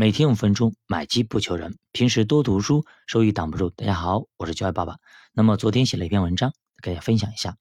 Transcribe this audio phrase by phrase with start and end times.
[0.00, 1.76] 每天五分钟，买基不求人。
[1.92, 3.68] 平时多读书，收益挡不住。
[3.68, 4.96] 大家好，我是教爱爸爸。
[5.34, 7.58] 那么昨天写了一篇文章，给大家分享一下。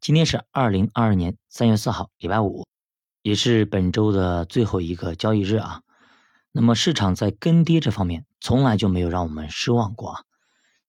[0.00, 2.64] 今天是二零二二年三月四号，礼拜五，
[3.22, 5.82] 也是本周的最后一个交易日啊。
[6.52, 10.22] 那么市场在跟跌这方面，从来就没有让我们失望过啊。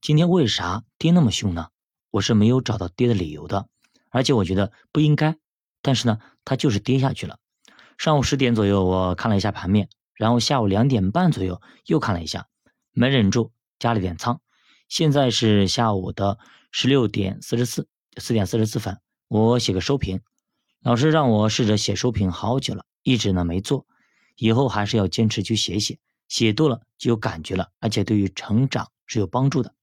[0.01, 1.69] 今天为啥跌那么凶呢？
[2.11, 3.65] 我是没有找到跌的理由的，
[4.11, 5.35] 而且我觉得不应该。
[5.81, 7.39] 但是呢，它就是跌下去了。
[7.97, 9.89] 上午十点左右，我看了一下盘面。
[10.15, 12.47] 然后下午两点半左右又看了一下，
[12.91, 14.41] 没忍住加了点仓。
[14.87, 16.37] 现在是下午的
[16.71, 17.87] 十六点四十四，
[18.17, 20.21] 四点四十四分，我写个收评。
[20.81, 23.85] 老师让我试着写收评好久了，一直呢没做。
[24.35, 25.97] 以后还是要坚持去写写，
[26.27, 29.73] 写多了就有感觉了，而且对于成长是有帮助的。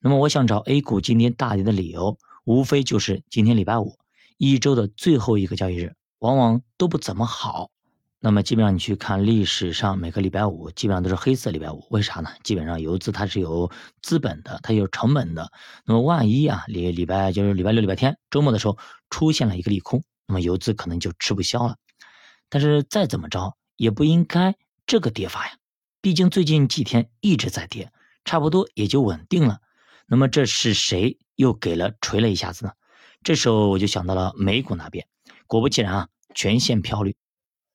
[0.00, 3.98] 那么我想找 A 股今天大跌的理由，无非就是今天礼拜五，
[4.36, 7.70] 一周的最后一个交易日，往往都不怎么好。
[8.24, 12.30] 那么基本上你去看历史上每个礼拜五基本上都是黑色礼拜五，为啥呢？
[12.42, 15.52] 基本上游资它是有资本的，它有成本的。
[15.84, 18.78] 那么万一啊礼礼拜就是礼拜六、礼拜天周末的时候
[19.10, 21.76] 出现了一个利空，那么游资可能就吃不消了。
[22.48, 24.54] 但是再怎么着也不应该
[24.86, 25.52] 这个跌法呀，
[26.00, 27.92] 毕竟最近几天一直在跌，
[28.24, 29.58] 差不多也就稳定了。
[30.06, 32.72] 那么这是谁又给了锤了一下子呢？
[33.22, 35.06] 这时候我就想到了美股那边，
[35.46, 37.14] 果不其然啊，全线飘绿。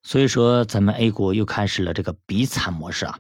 [0.02, 3.19] 所以说，咱们 A 股又开始了这个比惨模式啊。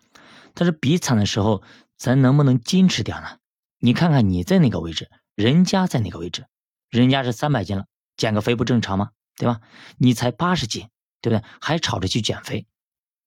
[0.53, 1.61] 但是比惨的时候，
[1.97, 3.37] 咱能不能矜持点呢？
[3.79, 6.45] 你看看你在哪个位置，人家在哪个位置？
[6.89, 7.85] 人家是三百斤了，
[8.17, 9.11] 减个肥不正常吗？
[9.35, 9.61] 对吧？
[9.97, 10.87] 你才八十斤，
[11.21, 11.45] 对不对？
[11.61, 12.65] 还吵着去减肥，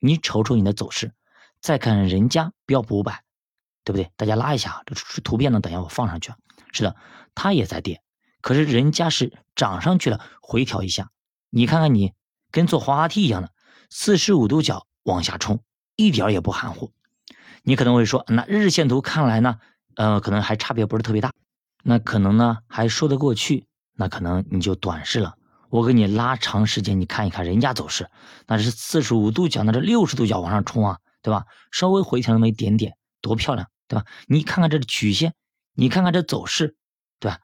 [0.00, 1.12] 你瞅瞅你的走势，
[1.60, 3.22] 再看人家标普五百，
[3.84, 4.10] 对不对？
[4.16, 6.32] 大家拉一下，这图片呢，等下我放上去。
[6.72, 6.96] 是的，
[7.34, 8.02] 它也在跌，
[8.40, 11.10] 可是人家是涨上去了，回调一下，
[11.50, 12.12] 你看看你。
[12.52, 13.50] 跟坐滑滑梯一样的，
[13.90, 15.64] 四十五度角往下冲，
[15.96, 16.92] 一点也不含糊。
[17.64, 19.58] 你可能会说，那日线图看来呢，
[19.96, 21.32] 呃，可能还差别不是特别大，
[21.82, 23.66] 那可能呢还说得过去。
[23.94, 25.34] 那可能你就短视了。
[25.68, 28.10] 我给你拉长时间，你看一看人家走势，
[28.46, 31.46] 那是四十五度角，那是六十度角往上冲啊，对吧？
[31.70, 34.04] 稍微回调那么一点点，多漂亮，对吧？
[34.26, 35.34] 你看看这曲线，
[35.74, 36.76] 你看看这走势，
[37.20, 37.38] 对吧？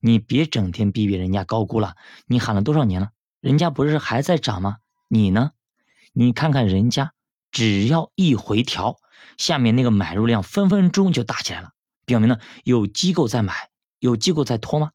[0.00, 1.94] 你别整天逼逼人家高估了，
[2.26, 3.10] 你喊了多少年了？
[3.44, 4.78] 人家不是还在涨吗？
[5.06, 5.52] 你呢？
[6.14, 7.12] 你看看人家，
[7.50, 8.96] 只要一回调，
[9.36, 11.72] 下面那个买入量分分钟就大起来了，
[12.06, 13.68] 表明呢有机构在买，
[13.98, 14.92] 有机构在拖吗？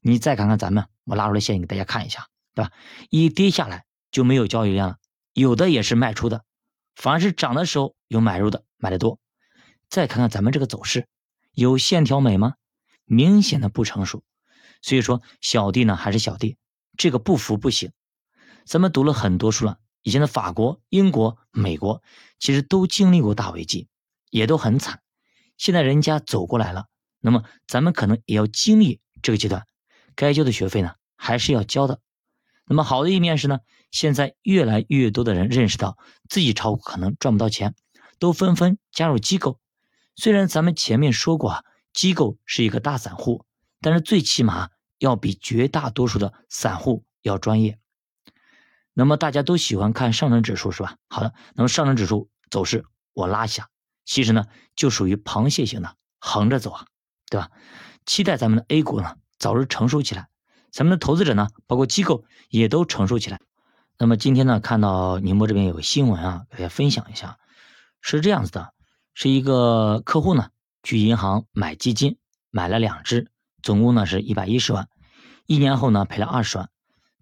[0.00, 2.72] 你再看看咱们，我拉出来线给大家看一下，对吧？
[3.10, 4.96] 一跌下来就没有交易量了，
[5.34, 6.42] 有的也是卖出的，
[6.94, 9.18] 反而是涨的时候有买入的，买的多。
[9.90, 11.06] 再看看咱们这个走势，
[11.52, 12.54] 有线条美吗？
[13.04, 14.22] 明显的不成熟。
[14.80, 16.56] 所以说，小弟呢还是小弟。
[17.00, 17.92] 这个不服不行，
[18.66, 22.02] 咱们读了很多书了，以前的法国、英国、美国
[22.38, 23.88] 其实都经历过大危机，
[24.28, 25.00] 也都很惨。
[25.56, 26.88] 现在人家走过来了，
[27.18, 29.66] 那么咱们可能也要经历这个阶段，
[30.14, 32.02] 该交的学费呢还是要交的。
[32.66, 35.96] 那么好的一面是呢，现在越来越多的人认识到
[36.28, 37.74] 自己炒股可能赚不到钱，
[38.18, 39.58] 都纷纷加入机构。
[40.16, 43.46] 虽然咱们前面说过啊，机构是一个大散户，
[43.80, 44.68] 但是最起码。
[45.00, 47.80] 要比绝大多数的散户要专业。
[48.92, 50.96] 那么大家都喜欢看上证指数是吧？
[51.08, 52.84] 好的，那么上证指数走势
[53.14, 53.68] 我拉一下，
[54.04, 54.44] 其实呢
[54.76, 56.86] 就属于螃蟹型的，横着走啊，
[57.30, 57.50] 对吧？
[58.04, 60.28] 期待咱们的 A 股呢早日成熟起来，
[60.70, 63.40] 咱们的投资者呢，包括机构也都成熟起来。
[63.98, 67.38] 那么今天呢，看到宁波这边有个新闻啊，给大家分享一下，
[68.02, 68.74] 是这样子的，
[69.14, 70.50] 是一个客户呢
[70.82, 72.18] 去银行买基金，
[72.50, 73.29] 买了两只。
[73.62, 74.88] 总共呢是一百一十万，
[75.46, 76.68] 一年后呢赔了二十万，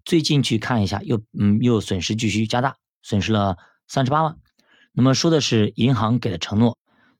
[0.05, 3.57] 最近去看一下，又嗯又损失继续加大，损失了
[3.87, 4.37] 三十八万。
[4.91, 6.77] 那么说的是银行给的承诺，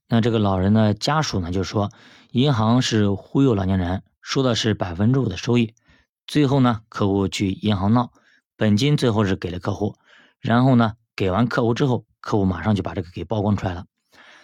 [0.08, 1.92] 那这个老人的家属呢就说
[2.32, 5.74] 银行是忽悠老年人，说的是百分之五的收益，
[6.28, 8.12] 最后呢客户去银行闹，
[8.58, 9.96] 本金最后是给了客户，
[10.40, 13.86] 然后呢给完客户之后，客户马上就把这个给曝光出来了。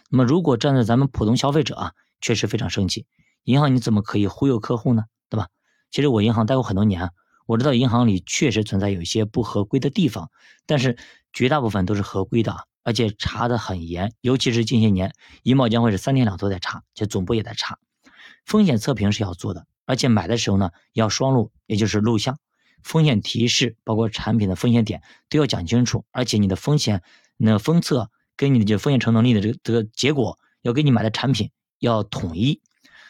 [0.09, 1.91] 那么如果站在咱们普通消费者啊，
[2.21, 3.05] 确实非常生气。
[3.45, 5.05] 银行你怎么可以忽悠客户呢？
[5.29, 5.47] 对吧？
[5.91, 7.11] 其实我银行待过很多年，
[7.45, 10.29] 我知道银行里确实存在有一些不合规的地方，
[10.65, 10.97] 但是
[11.31, 14.11] 绝大部分都是合规的，而且查的很严。
[14.21, 15.13] 尤其是近些年，
[15.43, 17.77] 银保监会是三天两头在查，且总部也在查。
[18.45, 22.39] 风险测评是要做的，而且买的时候呢要双录，也就是录像，
[22.81, 27.03] 风险提示包括产品的风险点都要讲清楚，而且你的风险
[27.37, 32.59] 那封测跟你的这风险承能力的这个这个结果要跟你买的产品要统一。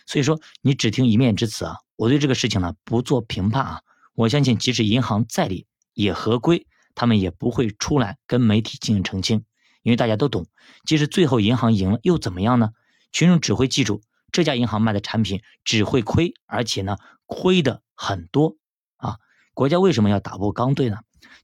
[0.05, 1.77] 所以说，你只听一面之词啊！
[1.95, 3.81] 我对这个事情呢不做评判啊！
[4.13, 9.43] 我相信，即使银行再理也合规，他们也不会出来跟媒体进行澄清，
[9.81, 10.45] 因为大家都懂，
[10.85, 12.69] 即使最后银行赢了又怎么样呢？
[13.11, 18.57] 群众只会记住这家银行卖的产品只会亏，而且呢亏的很多
[18.97, 19.17] 啊。
[19.53, 20.97] 国家为什么要打破刚兑呢？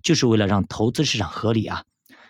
[0.04, 1.86] 就是为了让投资市场合理啊。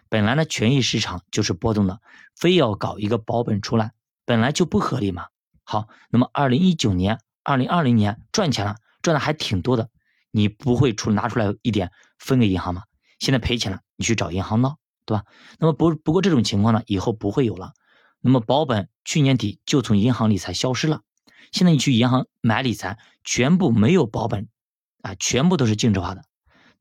[0.09, 1.99] 本来呢权益市场就是波动的，
[2.35, 3.91] 非要搞一个保本出来，
[4.25, 5.27] 本来就不合理嘛。
[5.71, 9.89] 好，那么二零一九年、二零二零年赚钱了，赚的还挺多的，
[10.29, 12.83] 你不会出拿出来一点分给银行吗？
[13.19, 14.75] 现在赔钱了，你去找银行闹，
[15.05, 15.23] 对吧？
[15.59, 17.71] 那么不不过这种情况呢，以后不会有了。
[18.19, 21.03] 那么保本去年底就从银行理财消失了，
[21.53, 24.49] 现在你去银行买理财，全部没有保本，
[25.03, 26.25] 啊，全部都是净值化的。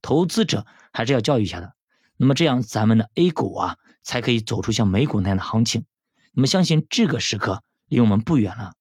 [0.02, 1.74] 投资者还是要教育一下的。
[2.16, 5.84] 那么这样咱们的 A 股啊，才可以走出像美股那样的行情。
[6.32, 8.72] 那么相信这个时刻离我们不远了。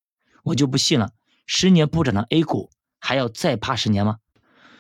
[0.44, 1.12] 我就不信了，
[1.46, 2.70] 十年不涨的 A 股
[3.00, 4.18] 还要再怕十年吗？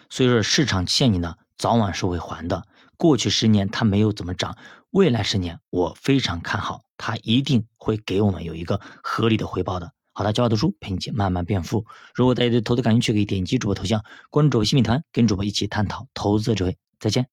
[0.09, 2.65] 所以说市场欠你的早晚是会还的。
[2.97, 4.57] 过去十年它没有怎么涨，
[4.89, 9.93] 未来十年我非常看好，它一定会给我们有一个合理的回报的。
[10.11, 11.85] 好的，教我读书陪你慢慢变富。
[12.13, 16.77] 如果大家对投资感兴趣，可以点击主播头像关注主播新米团，跟主播一起探讨投资智慧。
[16.99, 17.27] 再见。